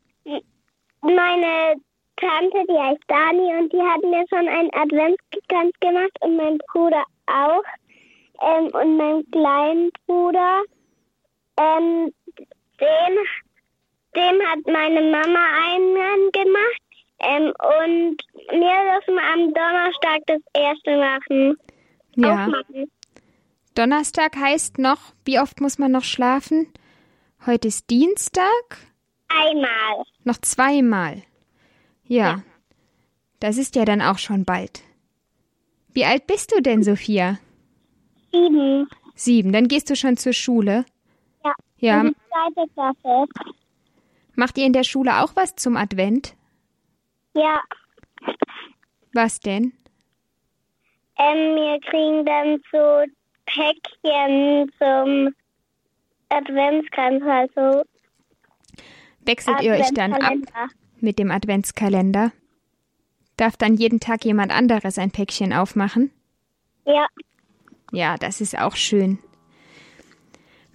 meine 1.03 1.75
Tante, 2.17 2.65
die 2.71 2.79
heißt 2.79 3.03
Dani 3.07 3.55
und 3.55 3.71
die 3.71 3.83
hat 3.83 4.03
mir 4.03 4.25
schon 4.31 4.49
einen 4.49 4.71
Adventskranz 4.73 5.75
gemacht 5.81 6.17
und 6.23 6.39
mein 6.39 6.57
Bruder 6.73 7.05
auch. 7.27 7.65
Ähm, 8.41 8.71
und 8.73 8.97
mein 8.97 9.31
kleinen 9.31 9.91
Bruder, 10.07 10.63
ähm, 11.59 12.15
den, 12.81 13.19
dem 14.17 14.41
hat 14.47 14.67
meine 14.67 15.03
Mama 15.03 15.47
einen 15.69 16.33
gemacht. 16.33 16.81
Ähm, 17.21 17.53
und 17.83 18.17
wir 18.51 18.93
dürfen 18.93 19.19
am 19.19 19.53
Donnerstag 19.55 20.21
das 20.27 20.41
erste 20.55 20.97
machen. 20.99 21.57
Ja, 22.17 22.45
Aufmachen. 22.47 22.91
Donnerstag 23.75 24.37
heißt 24.37 24.79
noch, 24.79 25.01
wie 25.25 25.41
oft 25.41 25.61
muss 25.61 25.79
man 25.79 25.91
noch 25.93 26.05
schlafen? 26.05 26.69
Heute 27.47 27.69
ist 27.69 27.91
Dienstag, 27.91 28.79
Einmal. 29.29 30.05
noch 30.23 30.39
zweimal. 30.39 31.23
Ja, 32.07 32.43
das 33.41 33.59
ist 33.59 33.75
ja 33.77 33.85
dann 33.85 34.01
auch 34.01 34.19
schon 34.19 34.45
bald. 34.45 34.83
Wie 35.93 36.05
alt 36.05 36.27
bist 36.27 36.53
du 36.55 36.61
denn, 36.63 36.83
Sophia? 36.83 37.39
Sieben. 38.33 38.89
Sieben, 39.15 39.53
dann 39.53 39.69
gehst 39.69 39.91
du 39.91 39.97
schon 39.97 40.17
zur 40.17 40.33
Schule. 40.33 40.85
Ja. 41.45 41.53
Ja, 41.79 42.01
In 42.01 42.09
die 42.09 42.15
zweite 42.55 42.71
Klasse. 42.73 43.27
macht 44.35 44.57
ihr 44.59 44.67
in 44.67 44.73
der 44.73 44.85
Schule 44.85 45.23
auch 45.23 45.35
was 45.37 45.55
zum 45.57 45.77
Advent? 45.77 46.35
Ja. 47.35 47.61
Was 49.13 49.41
denn? 49.41 49.73
Ähm, 51.17 51.55
wir 51.57 51.81
kriegen 51.89 52.25
dann 52.25 52.61
so 52.73 53.13
Päckchen 53.47 54.71
zum 54.79 55.35
Adventskranz, 56.31 57.23
also 57.25 57.85
Wechselt 59.25 59.61
ihr 59.63 59.73
euch 59.73 59.91
dann 59.95 60.13
ab 60.13 60.23
Adventskalender. 60.23 60.69
mit 61.01 61.19
dem 61.19 61.31
Adventskalender? 61.31 62.33
Darf 63.37 63.57
dann 63.57 63.75
jeden 63.75 64.01
Tag 64.01 64.25
jemand 64.25 64.53
anderes 64.53 64.99
ein 64.99 65.11
Päckchen 65.11 65.53
aufmachen? 65.53 66.11
Ja, 66.87 67.07
Ja, 67.93 68.17
das 68.17 68.41
ist 68.41 68.59
auch 68.59 68.75
schön. 68.77 69.19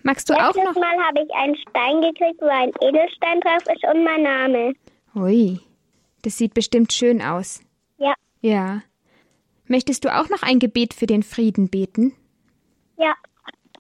Magst 0.03 0.29
du 0.29 0.33
auch 0.33 0.55
letztes 0.55 0.63
noch? 0.63 0.75
Mal 0.81 0.97
habe 1.05 1.21
ich 1.23 1.33
einen 1.35 1.55
Stein 1.57 2.01
gekriegt, 2.01 2.41
wo 2.41 2.47
ein 2.47 2.71
Edelstein 2.81 3.41
drauf 3.41 3.63
ist 3.73 3.83
und 3.83 4.03
mein 4.03 4.23
Name. 4.23 4.73
Ui, 5.15 5.59
das 6.23 6.37
sieht 6.37 6.53
bestimmt 6.53 6.93
schön 6.93 7.21
aus. 7.21 7.61
Ja, 7.97 8.13
Ja. 8.41 8.81
Möchtest 9.67 10.03
du 10.03 10.09
auch 10.09 10.29
noch 10.29 10.41
ein 10.41 10.57
Gebet 10.57 10.95
für 10.95 11.05
den 11.05 11.21
Frieden 11.21 11.69
beten? 11.69 12.13
Ja. 12.97 13.13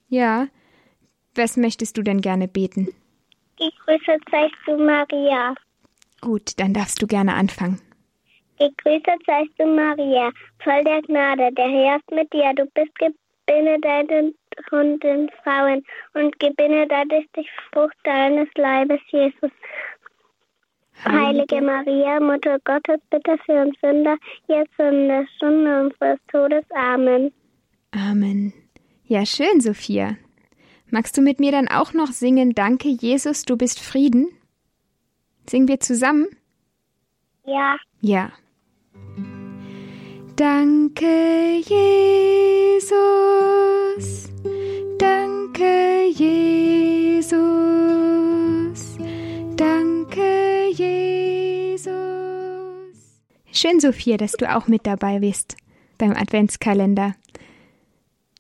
Ja. 0.07 0.47
Was 1.33 1.57
möchtest 1.57 1.97
du 1.97 2.03
denn 2.03 2.21
gerne 2.21 2.47
beten? 2.47 2.89
Gegrüßet 3.57 4.21
seist 4.29 4.53
du, 4.67 4.77
Maria. 4.77 5.55
Gut, 6.21 6.59
dann 6.59 6.73
darfst 6.73 7.01
du 7.01 7.07
gerne 7.07 7.33
anfangen. 7.33 7.81
Gegrüßet 8.59 9.25
seist 9.25 9.51
du, 9.57 9.65
Maria, 9.65 10.31
voll 10.63 10.83
der 10.83 11.01
Gnade. 11.01 11.49
Der 11.53 11.67
Herr 11.69 11.95
ist 11.97 12.11
mit 12.11 12.31
dir. 12.33 12.53
Du 12.55 12.65
bist 12.75 12.93
gebenedeit 12.99 14.09
unter 14.71 14.97
den 14.97 15.29
Frauen 15.43 15.83
und 16.13 16.37
gebenedeit 16.39 17.11
ist 17.11 17.29
die 17.35 17.47
Frucht 17.71 17.95
deines 18.03 18.49
Leibes, 18.55 18.99
Jesus. 19.11 19.51
Heilige 21.05 21.61
Maria, 21.61 22.19
Mutter 22.19 22.59
Gottes, 22.65 22.99
bitte 23.09 23.37
für 23.45 23.61
uns 23.61 23.75
Sünder, 23.81 24.17
jetzt 24.47 24.77
und 24.79 24.87
in 24.87 25.07
der 25.07 25.27
Stunde 25.35 25.81
unseres 25.81 26.19
Todes. 26.31 26.65
Amen. 26.75 27.31
Amen. 27.91 28.53
Ja, 29.05 29.25
schön, 29.25 29.61
Sophia. 29.61 30.17
Magst 30.91 31.17
du 31.17 31.21
mit 31.21 31.39
mir 31.39 31.51
dann 31.51 31.67
auch 31.67 31.93
noch 31.93 32.07
singen, 32.07 32.53
Danke, 32.53 32.89
Jesus, 32.89 33.43
du 33.43 33.57
bist 33.57 33.79
Frieden? 33.79 34.27
Singen 35.47 35.67
wir 35.67 35.79
zusammen? 35.79 36.27
Ja. 37.45 37.77
Ja. 38.01 38.31
Danke, 40.35 41.61
Jesus. 41.65 42.89
Danke, 44.97 46.05
Jesus. 46.13 47.39
Danke, 49.57 50.48
Schön, 53.61 53.81
Sophia, 53.81 54.15
dass 54.15 54.31
du 54.31 54.49
auch 54.55 54.69
mit 54.69 54.87
dabei 54.87 55.19
bist 55.19 55.57
beim 55.97 56.11
Adventskalender. 56.13 57.13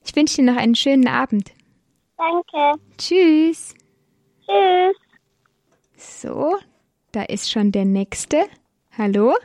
Ich 0.05 0.15
wünsche 0.15 0.37
dir 0.37 0.43
noch 0.43 0.55
einen 0.55 0.75
schönen 0.75 1.09
Abend. 1.09 1.51
Danke. 2.17 2.81
Tschüss. 2.97 3.75
Tschüss. 4.45 4.95
So, 5.97 6.55
da 7.11 7.23
ist 7.23 7.51
schon 7.51 7.73
der 7.73 7.83
nächste. 7.83 8.45
Hallo? 8.97 9.35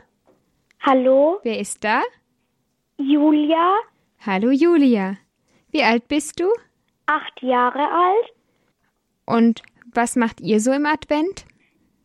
Hallo, 0.79 1.39
Wer 1.43 1.59
ist 1.59 1.83
da? 1.83 2.03
Julia, 2.95 3.73
Hallo 4.25 4.51
Julia. 4.51 5.17
Wie 5.71 5.83
alt 5.83 6.07
bist 6.07 6.39
du? 6.39 6.45
acht 7.07 7.41
Jahre 7.41 7.81
alt. 7.91 8.33
Und 9.25 9.61
was 9.93 10.15
macht 10.15 10.39
ihr 10.39 10.61
so 10.61 10.71
im 10.71 10.85
Advent? 10.85 11.43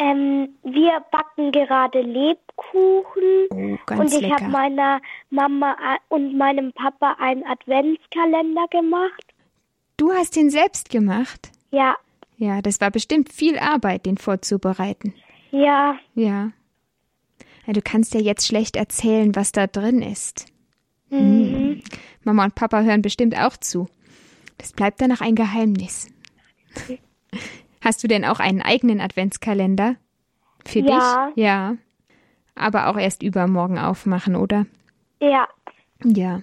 Ähm, 0.00 0.56
wir 0.64 1.04
backen 1.12 1.52
gerade 1.52 2.00
Lebkuchen. 2.00 2.49
Oh, 2.72 3.78
ganz 3.86 4.14
und 4.14 4.22
ich 4.22 4.30
habe 4.32 4.48
meiner 4.48 5.00
Mama 5.30 5.72
äh, 5.72 5.98
und 6.08 6.36
meinem 6.36 6.72
Papa 6.72 7.16
einen 7.18 7.44
Adventskalender 7.46 8.66
gemacht. 8.70 9.24
Du 9.96 10.12
hast 10.12 10.36
ihn 10.36 10.50
selbst 10.50 10.90
gemacht? 10.90 11.50
Ja, 11.70 11.96
Ja, 12.36 12.62
das 12.62 12.80
war 12.80 12.90
bestimmt 12.90 13.32
viel 13.32 13.58
Arbeit, 13.58 14.06
den 14.06 14.16
vorzubereiten. 14.18 15.14
ja, 15.50 15.98
Ja. 16.14 16.52
ja 17.66 17.72
du 17.72 17.82
kannst 17.82 18.14
ja 18.14 18.20
jetzt 18.20 18.46
schlecht 18.46 18.76
erzählen, 18.76 19.34
was 19.36 19.52
da 19.52 19.66
drin 19.66 20.00
ist. 20.02 20.46
mhm. 21.10 21.82
Mama 22.24 22.44
und 22.44 22.54
Papa 22.54 22.82
hören 22.82 23.02
bestimmt 23.02 23.36
auch 23.36 23.56
zu. 23.56 23.88
Das 24.58 24.72
bleibt 24.72 25.00
dann 25.00 25.10
noch 25.10 25.20
ein 25.22 25.34
Geheimnis. 25.34 26.08
Hast 27.82 28.02
du 28.04 28.08
denn 28.08 28.24
auch 28.24 28.40
einen 28.40 28.60
eigenen 28.62 29.00
Adventskalender? 29.00 29.96
Für 30.66 30.80
Ja. 30.80 31.26
dich? 31.34 31.42
Ja. 31.42 31.76
Aber 32.54 32.88
auch 32.88 32.98
erst 32.98 33.22
übermorgen 33.22 33.78
aufmachen, 33.78 34.36
oder? 34.36 34.66
ja. 35.20 35.46
Ja. 36.02 36.40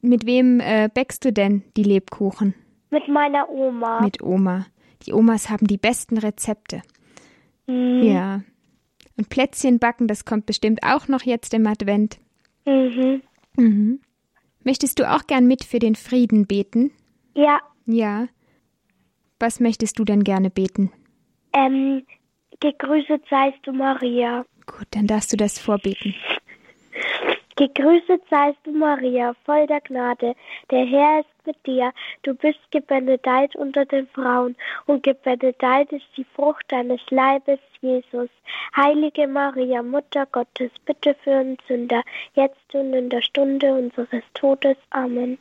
Mit 0.00 0.26
wem 0.26 0.60
äh, 0.60 0.88
bäckst 0.92 1.24
du 1.24 1.32
denn 1.32 1.62
die 1.76 1.82
Lebkuchen? 1.82 2.54
Mit 2.90 3.08
meiner 3.08 3.48
Oma. 3.48 4.00
Mit 4.00 4.22
Oma. 4.22 4.66
Die 5.06 5.12
Omas 5.12 5.50
haben 5.50 5.66
die 5.66 5.76
besten 5.76 6.18
Rezepte. 6.18 6.82
Mhm. 7.66 8.02
Ja. 8.02 8.42
Und 9.16 9.28
Plätzchen 9.28 9.78
backen, 9.80 10.06
das 10.08 10.24
kommt 10.24 10.46
bestimmt 10.46 10.82
auch 10.84 11.08
noch 11.08 11.22
jetzt 11.22 11.52
im 11.54 11.66
Advent. 11.66 12.18
Mhm. 12.64 13.22
Mhm. 13.56 14.00
Möchtest 14.64 14.98
du 15.00 15.08
auch 15.10 15.26
gern 15.26 15.46
mit 15.46 15.64
für 15.64 15.78
den 15.80 15.94
Frieden 15.96 16.46
beten? 16.46 16.90
Ja, 17.34 17.58
Ja. 17.86 18.26
Was 19.40 19.60
möchtest 19.60 19.98
du 19.98 20.04
denn 20.04 20.24
gerne 20.24 20.50
beten? 20.50 20.90
ähm, 21.52 22.02
gegrüßet 22.60 23.22
seist 23.30 23.58
du, 23.62 23.72
Maria. 23.72 24.44
Gut, 24.68 24.86
dann 24.90 25.06
darfst 25.06 25.32
du 25.32 25.36
das 25.36 25.58
vorbeten. 25.58 26.14
Gegrüßet 27.56 28.22
seist 28.30 28.58
du, 28.62 28.70
Maria, 28.70 29.34
voll 29.44 29.66
der 29.66 29.80
Gnade. 29.80 30.36
Der 30.70 30.84
Herr 30.86 31.20
ist 31.20 31.46
mit 31.46 31.56
dir. 31.66 31.92
Du 32.22 32.32
bist 32.34 32.60
gebenedeit 32.70 33.56
unter 33.56 33.84
den 33.84 34.06
Frauen, 34.08 34.54
und 34.86 35.02
gebenedeit 35.02 35.90
ist 35.90 36.06
die 36.16 36.26
Frucht 36.36 36.64
deines 36.68 37.00
Leibes, 37.10 37.58
Jesus. 37.80 38.28
Heilige 38.76 39.26
Maria, 39.26 39.82
Mutter 39.82 40.26
Gottes, 40.26 40.70
bitte 40.86 41.16
für 41.24 41.40
uns 41.40 41.58
Sünder, 41.66 42.04
jetzt 42.34 42.74
und 42.74 42.92
in 42.92 43.10
der 43.10 43.22
Stunde 43.22 43.74
unseres 43.74 44.22
Todes. 44.34 44.76
Amen. 44.90 45.38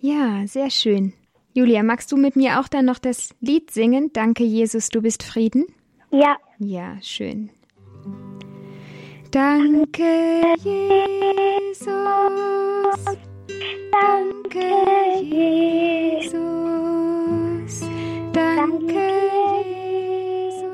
Ja, 0.00 0.46
sehr 0.46 0.70
schön. 0.70 1.12
Julia, 1.54 1.82
magst 1.82 2.12
du 2.12 2.16
mit 2.16 2.36
mir 2.36 2.60
auch 2.60 2.68
dann 2.68 2.84
noch 2.84 3.00
das 3.00 3.34
Lied 3.40 3.72
singen? 3.72 4.12
Danke, 4.12 4.44
Jesus, 4.44 4.90
du 4.90 5.02
bist 5.02 5.24
Frieden? 5.24 5.66
Ja, 6.10 6.36
Ja, 6.58 6.96
schön. 7.02 7.50
Danke, 9.30 10.42
Jesus. 10.58 11.86
Danke, 13.92 14.60
Jesus. 15.22 16.40
Danke, 18.32 19.12
Jesus. 19.64 20.64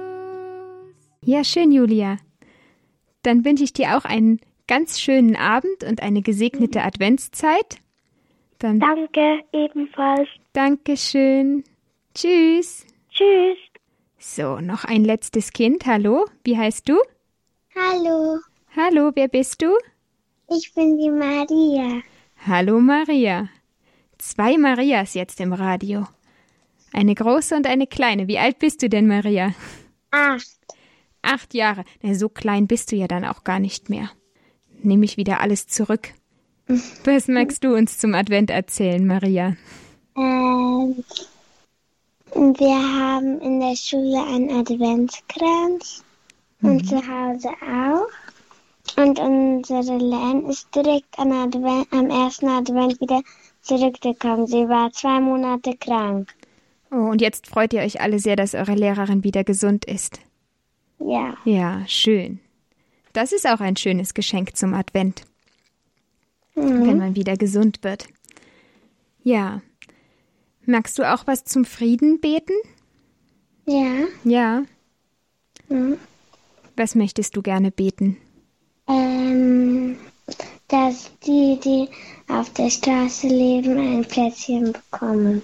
Ja, 1.20 1.44
schön, 1.44 1.70
Julia. 1.70 2.16
Dann 3.22 3.44
wünsche 3.44 3.64
ich 3.64 3.74
dir 3.74 3.98
auch 3.98 4.04
einen 4.06 4.40
ganz 4.66 4.98
schönen 5.00 5.36
Abend 5.36 5.84
und 5.86 6.02
eine 6.02 6.22
gesegnete 6.22 6.82
Adventszeit. 6.82 7.78
Dann 8.58 8.80
danke 8.80 9.40
ebenfalls. 9.52 10.28
Dankeschön. 10.54 11.62
Tschüss. 12.14 12.86
Tschüss. 13.10 13.58
So, 14.28 14.58
noch 14.60 14.84
ein 14.84 15.04
letztes 15.04 15.52
Kind. 15.52 15.86
Hallo, 15.86 16.26
wie 16.42 16.58
heißt 16.58 16.88
du? 16.88 16.98
Hallo, 17.76 18.40
Hallo, 18.76 19.12
wer 19.14 19.28
bist 19.28 19.62
du? 19.62 19.68
ich 20.50 20.74
bin 20.74 20.98
die 20.98 21.10
Maria. 21.10 22.02
Hallo 22.44 22.80
Maria. 22.80 23.48
Zwei 24.18 24.58
Marias 24.58 25.14
jetzt 25.14 25.40
im 25.40 25.52
Radio. 25.52 26.08
Eine 26.92 27.14
große 27.14 27.54
und 27.54 27.68
eine 27.68 27.86
kleine. 27.86 28.26
Wie 28.26 28.38
alt 28.38 28.58
bist 28.58 28.82
du 28.82 28.88
denn, 28.88 29.06
Maria? 29.06 29.54
Acht. 30.10 30.58
Acht 31.22 31.54
Jahre. 31.54 31.84
Na, 32.02 32.14
so 32.14 32.28
klein 32.28 32.66
bist 32.66 32.90
du 32.90 32.96
ja 32.96 33.06
dann 33.06 33.24
auch 33.24 33.44
gar 33.44 33.60
nicht 33.60 33.90
mehr. 33.90 34.10
Nehme 34.82 35.04
ich 35.04 35.16
wieder 35.16 35.40
alles 35.40 35.68
zurück. 35.68 36.14
Was 37.04 37.28
magst 37.28 37.62
du 37.62 37.74
uns 37.76 37.98
zum 37.98 38.14
Advent 38.14 38.50
erzählen, 38.50 39.06
Maria? 39.06 39.56
Ähm, 40.16 41.04
wir 42.36 43.00
haben 43.00 43.40
in 43.40 43.60
der 43.60 43.76
Schule 43.76 44.22
einen 44.24 44.50
Adventskranz 44.50 46.04
und 46.62 46.86
zu 46.86 46.96
Hause 46.96 47.48
auch. 47.62 48.06
Und 49.02 49.18
unsere 49.18 49.98
Len 49.98 50.46
ist 50.48 50.72
direkt 50.74 51.18
am, 51.18 51.32
Advent, 51.32 51.88
am 51.92 52.08
ersten 52.10 52.48
Advent 52.48 53.00
wieder 53.00 53.22
zurückgekommen. 53.62 54.46
Sie 54.46 54.68
war 54.68 54.92
zwei 54.92 55.20
Monate 55.20 55.76
krank. 55.76 56.32
Oh, 56.90 56.96
und 57.10 57.20
jetzt 57.20 57.46
freut 57.48 57.72
ihr 57.72 57.80
euch 57.80 58.00
alle 58.00 58.18
sehr, 58.18 58.36
dass 58.36 58.54
eure 58.54 58.74
Lehrerin 58.74 59.24
wieder 59.24 59.42
gesund 59.42 59.84
ist. 59.84 60.20
Ja. 60.98 61.36
Ja, 61.44 61.82
schön. 61.86 62.40
Das 63.12 63.32
ist 63.32 63.46
auch 63.46 63.60
ein 63.60 63.76
schönes 63.76 64.14
Geschenk 64.14 64.56
zum 64.56 64.74
Advent, 64.74 65.22
Mhm. 66.54 66.86
wenn 66.86 66.98
man 66.98 67.16
wieder 67.16 67.36
gesund 67.36 67.82
wird. 67.82 68.06
Ja. 69.24 69.60
Magst 70.66 70.98
du 70.98 71.04
auch 71.04 71.26
was 71.28 71.44
zum 71.44 71.64
Frieden 71.64 72.20
beten? 72.20 72.54
Ja. 73.66 74.04
Ja. 74.24 74.62
Mhm. 75.68 75.96
Was 76.76 76.94
möchtest 76.94 77.36
du 77.36 77.42
gerne 77.42 77.70
beten? 77.70 78.16
Ähm, 78.88 79.96
dass 80.68 81.10
die, 81.24 81.58
die 81.62 81.88
auf 82.28 82.52
der 82.52 82.70
Straße 82.70 83.28
leben, 83.28 83.78
ein 83.78 84.04
Plätzchen 84.04 84.72
bekommen. 84.72 85.42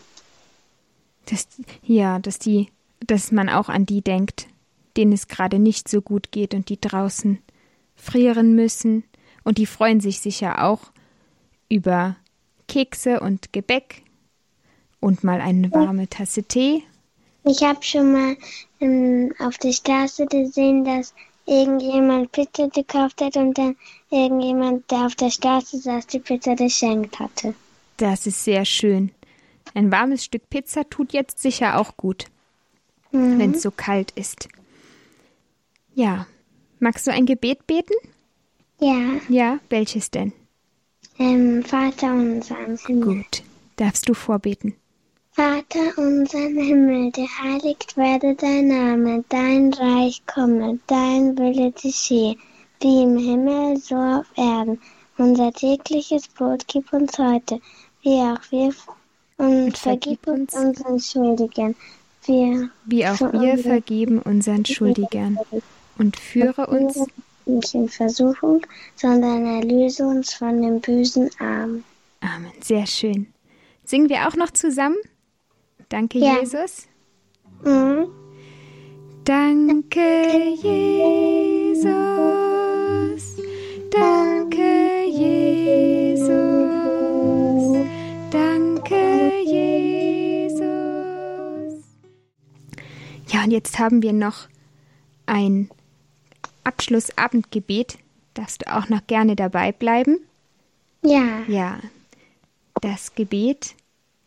Dass, 1.26 1.46
ja, 1.85 2.18
dass 2.18 2.40
die, 2.40 2.68
dass 3.00 3.30
man 3.30 3.48
auch 3.48 3.68
an 3.68 3.87
die 3.87 4.02
denkt, 4.02 4.48
denen 4.96 5.12
es 5.12 5.28
gerade 5.28 5.61
nicht 5.61 5.88
so 5.88 6.02
gut 6.02 6.32
geht 6.32 6.52
und 6.52 6.68
die 6.68 6.80
draußen 6.80 7.38
frieren 7.94 8.54
müssen. 8.54 9.04
Und 9.44 9.58
die 9.58 9.66
freuen 9.66 10.00
sich 10.00 10.20
sicher 10.20 10.64
auch 10.64 10.92
über 11.68 12.16
Kekse 12.68 13.20
und 13.20 13.52
Gebäck 13.52 14.02
und 15.02 15.24
mal 15.24 15.40
eine 15.40 15.70
warme 15.72 16.08
Tasse 16.08 16.44
Tee. 16.44 16.84
Ich 17.44 17.62
habe 17.62 17.82
schon 17.82 18.12
mal 18.12 18.36
ähm, 18.80 19.34
auf 19.38 19.58
der 19.58 19.72
Straße 19.72 20.26
gesehen, 20.26 20.84
dass 20.84 21.12
irgendjemand 21.44 22.30
Pizza 22.30 22.68
gekauft 22.68 23.20
hat 23.20 23.36
und 23.36 23.58
dann 23.58 23.76
irgendjemand, 24.10 24.88
der 24.90 25.06
auf 25.06 25.16
der 25.16 25.30
Straße 25.30 25.78
saß, 25.78 26.06
die 26.06 26.20
Pizza 26.20 26.54
geschenkt 26.54 27.18
hatte. 27.18 27.54
Das 27.96 28.26
ist 28.26 28.44
sehr 28.44 28.64
schön. 28.64 29.10
Ein 29.74 29.90
warmes 29.90 30.24
Stück 30.24 30.48
Pizza 30.48 30.88
tut 30.88 31.12
jetzt 31.12 31.40
sicher 31.40 31.78
auch 31.78 31.96
gut, 31.96 32.26
mhm. 33.10 33.38
wenn 33.38 33.50
es 33.52 33.62
so 33.62 33.72
kalt 33.72 34.12
ist. 34.12 34.48
Ja. 35.94 36.26
Magst 36.78 37.06
du 37.06 37.12
ein 37.12 37.26
Gebet 37.26 37.66
beten? 37.66 37.94
Ja. 38.80 39.20
Ja, 39.28 39.58
welches 39.68 40.10
denn? 40.10 40.32
Ähm, 41.18 41.64
Vater 41.64 42.12
unser 42.12 42.58
im 42.64 42.76
Himmel. 42.76 43.16
Gut. 43.16 43.42
Darfst 43.76 44.08
du 44.08 44.14
vorbeten? 44.14 44.74
Vater 45.35 45.97
unser 45.97 46.47
im 46.47 46.59
Himmel, 46.59 47.11
geheiligt 47.11 47.97
werde 47.97 48.35
dein 48.35 48.68
Name, 48.68 49.25
dein 49.31 49.73
Reich 49.73 50.21
komme, 50.27 50.79
dein 50.88 51.38
Wille 51.38 51.73
geschehe, 51.73 52.37
wie 52.83 53.03
im 53.03 53.16
Himmel, 53.16 53.79
so 53.79 53.95
auf 53.95 54.27
Erden. 54.37 54.79
Unser 55.16 55.51
tägliches 55.53 56.29
Brot 56.29 56.66
gib 56.66 56.92
uns 56.92 57.18
heute, 57.18 57.61
wie 58.03 58.21
auch 58.21 58.40
wir 58.51 58.75
und, 59.38 59.64
und 59.64 59.79
vergib 59.79 60.27
uns 60.27 60.55
unseren 60.55 61.01
Schuldigen, 61.01 61.77
wir, 62.27 62.68
wie 62.85 63.07
auch 63.07 63.33
wir 63.33 63.57
vergeben 63.57 64.21
unseren 64.21 64.66
Schuldigern. 64.66 65.38
Und 65.97 66.18
führe 66.18 66.66
uns 66.66 67.07
nicht 67.47 67.75
in 67.75 67.88
Versuchung, 67.88 68.66
sondern 68.97 69.47
erlöse 69.47 70.05
uns 70.05 70.35
von 70.35 70.61
dem 70.61 70.81
bösen 70.83 71.31
Arm. 71.38 71.85
Amen. 72.21 72.53
Sehr 72.61 72.87
schön. 72.87 73.33
Singen 73.85 74.11
wir 74.11 74.29
auch 74.29 74.37
noch 74.37 74.51
zusammen? 74.51 74.97
Danke, 75.92 76.18
ja. 76.20 76.38
Jesus. 76.40 76.88
Mhm. 77.62 78.09
Danke, 79.24 80.00
Jesus. 80.62 81.92
Danke, 83.90 85.05
Jesus. 85.11 86.31
Danke, 88.31 89.33
Jesus. 89.44 90.64
Ja, 93.28 93.44
und 93.44 93.50
jetzt 93.50 93.78
haben 93.78 94.00
wir 94.00 94.14
noch 94.14 94.48
ein 95.26 95.68
Abschlussabendgebet. 96.64 97.98
Darfst 98.33 98.62
du 98.62 98.74
auch 98.74 98.88
noch 98.88 99.07
gerne 99.07 99.37
dabei 99.37 99.72
bleiben? 99.72 100.20
Ja. 101.02 101.42
Ja. 101.48 101.81
Das 102.81 103.14
Gebet 103.14 103.74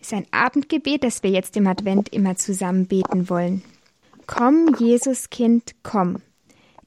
ist 0.05 0.13
ein 0.13 0.27
Abendgebet, 0.29 1.03
das 1.03 1.23
wir 1.23 1.31
jetzt 1.31 1.57
im 1.57 1.65
Advent 1.65 2.09
immer 2.09 2.35
zusammen 2.35 2.85
beten 2.85 3.27
wollen. 3.27 3.63
Komm, 4.27 4.75
Jesuskind, 4.77 5.71
komm. 5.81 6.17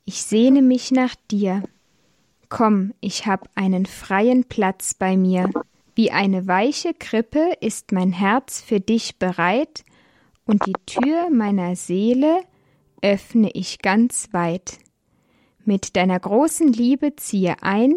Ich 0.05 0.23
sehne 0.23 0.63
mich 0.63 0.93
nach 0.93 1.17
dir. 1.29 1.65
Komm, 2.49 2.95
ich 3.01 3.27
hab 3.27 3.49
einen 3.57 3.87
freien 3.87 4.45
Platz 4.45 4.95
bei 4.95 5.17
mir. 5.17 5.51
Wie 5.97 6.13
eine 6.13 6.47
weiche 6.47 6.95
Krippe 6.95 7.55
ist 7.61 7.91
mein 7.91 8.13
Herz 8.13 8.61
für 8.61 8.79
dich 8.79 9.19
bereit, 9.19 9.85
und 10.45 10.65
die 10.65 10.75
Tür 10.87 11.29
meiner 11.29 11.75
Seele 11.75 12.41
öffne 13.03 13.51
ich 13.53 13.81
ganz 13.81 14.29
weit. 14.31 14.79
Mit 15.65 15.97
deiner 15.97 16.21
großen 16.21 16.73
Liebe 16.73 17.17
ziehe 17.17 17.57
ein, 17.63 17.97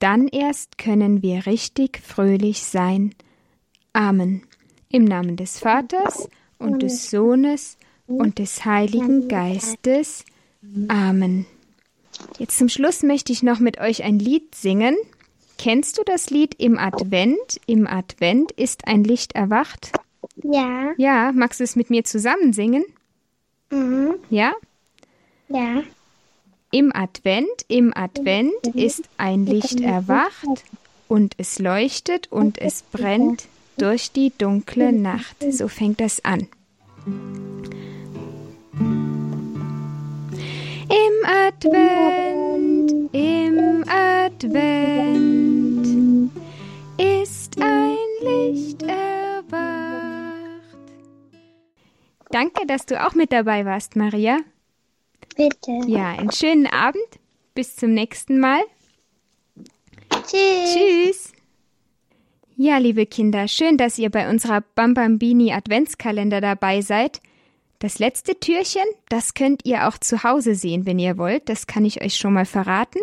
dann 0.00 0.26
erst 0.26 0.76
können 0.76 1.22
wir 1.22 1.46
richtig 1.46 2.00
fröhlich 2.04 2.64
sein. 2.64 3.14
Amen. 3.92 4.42
Im 4.88 5.04
Namen 5.04 5.36
des 5.36 5.58
Vaters 5.58 6.28
und 6.58 6.82
des 6.82 7.10
Sohnes 7.10 7.76
und 8.06 8.38
des 8.38 8.64
Heiligen 8.64 9.28
Geistes. 9.28 10.24
Amen. 10.88 11.46
Jetzt 12.38 12.58
zum 12.58 12.68
Schluss 12.68 13.02
möchte 13.02 13.32
ich 13.32 13.42
noch 13.42 13.60
mit 13.60 13.80
euch 13.80 14.02
ein 14.02 14.18
Lied 14.18 14.54
singen. 14.54 14.96
Kennst 15.58 15.98
du 15.98 16.02
das 16.04 16.30
Lied 16.30 16.54
Im 16.54 16.78
Advent? 16.78 17.60
Im 17.66 17.86
Advent 17.86 18.52
ist 18.52 18.86
ein 18.86 19.04
Licht 19.04 19.34
erwacht? 19.34 19.92
Ja. 20.42 20.92
Ja, 20.96 21.32
magst 21.32 21.60
du 21.60 21.64
es 21.64 21.76
mit 21.76 21.90
mir 21.90 22.04
zusammen 22.04 22.52
singen? 22.52 22.84
Mhm. 23.70 24.14
Ja? 24.30 24.52
Ja. 25.48 25.82
Im 26.72 26.94
Advent, 26.94 27.48
im 27.68 27.92
Advent 27.96 28.66
ist 28.74 29.08
ein 29.16 29.44
Licht 29.44 29.80
erwacht 29.80 30.46
und 31.08 31.34
es 31.38 31.58
leuchtet 31.58 32.30
und 32.30 32.58
es 32.58 32.82
brennt 32.82 33.48
durch 33.80 34.12
die 34.12 34.32
dunkle 34.36 34.92
Nacht. 34.92 35.36
So 35.50 35.68
fängt 35.68 36.00
das 36.00 36.22
an. 36.24 36.48
Im 40.88 41.24
Advent, 41.24 42.92
im 43.14 43.84
Advent 43.88 45.86
ist 46.98 47.56
ein 47.60 47.96
Licht 48.22 48.82
erwacht. 48.82 49.50
Danke, 52.30 52.66
dass 52.66 52.84
du 52.86 53.02
auch 53.04 53.14
mit 53.14 53.32
dabei 53.32 53.64
warst, 53.64 53.96
Maria. 53.96 54.38
Bitte. 55.36 55.80
Ja, 55.86 56.10
einen 56.10 56.32
schönen 56.32 56.66
Abend. 56.66 57.02
Bis 57.54 57.76
zum 57.76 57.94
nächsten 57.94 58.40
Mal. 58.40 58.60
Tschüss. 60.26 60.74
Tschüss. 60.74 61.32
Ja, 62.62 62.76
liebe 62.76 63.06
Kinder, 63.06 63.48
schön, 63.48 63.78
dass 63.78 63.96
ihr 63.96 64.10
bei 64.10 64.28
unserer 64.28 64.60
Bambambini 64.60 65.50
Adventskalender 65.50 66.42
dabei 66.42 66.82
seid. 66.82 67.22
Das 67.78 67.98
letzte 67.98 68.38
Türchen, 68.38 68.84
das 69.08 69.32
könnt 69.32 69.64
ihr 69.64 69.88
auch 69.88 69.96
zu 69.96 70.24
Hause 70.24 70.54
sehen, 70.54 70.84
wenn 70.84 70.98
ihr 70.98 71.16
wollt. 71.16 71.48
Das 71.48 71.66
kann 71.66 71.86
ich 71.86 72.02
euch 72.02 72.16
schon 72.16 72.34
mal 72.34 72.44
verraten. 72.44 72.98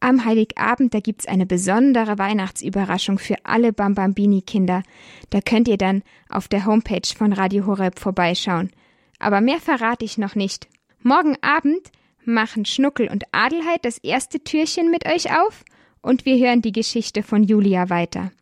Am 0.00 0.26
Heiligabend, 0.26 0.92
da 0.92 1.00
gibt's 1.00 1.26
eine 1.26 1.46
besondere 1.46 2.18
Weihnachtsüberraschung 2.18 3.18
für 3.18 3.36
alle 3.44 3.72
Bambambini-Kinder. 3.72 4.82
Da 5.30 5.40
könnt 5.40 5.68
ihr 5.68 5.78
dann 5.78 6.02
auf 6.28 6.46
der 6.46 6.66
Homepage 6.66 7.08
von 7.16 7.32
Radio 7.32 7.64
Horeb 7.64 7.98
vorbeischauen. 7.98 8.72
Aber 9.18 9.40
mehr 9.40 9.58
verrate 9.58 10.04
ich 10.04 10.18
noch 10.18 10.34
nicht. 10.34 10.68
Morgen 11.02 11.38
Abend 11.40 11.90
machen 12.26 12.66
Schnuckel 12.66 13.08
und 13.08 13.24
Adelheid 13.32 13.86
das 13.86 13.96
erste 13.96 14.40
Türchen 14.40 14.90
mit 14.90 15.06
euch 15.06 15.30
auf 15.30 15.64
und 16.02 16.26
wir 16.26 16.36
hören 16.36 16.60
die 16.60 16.72
Geschichte 16.72 17.22
von 17.22 17.42
Julia 17.42 17.88
weiter. 17.88 18.32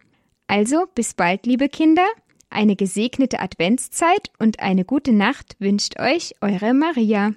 Also 0.47 0.87
bis 0.95 1.15
bald, 1.15 1.47
liebe 1.47 1.69
Kinder, 1.69 2.07
eine 2.51 2.77
gesegnete 2.77 3.41
Adventszeit 3.41 4.31
und 4.39 4.61
eine 4.61 4.85
gute 4.85 5.13
Nacht 5.13 5.57
wünscht 5.59 5.99
euch 5.99 6.35
eure 6.41 6.75
Maria. 6.75 7.33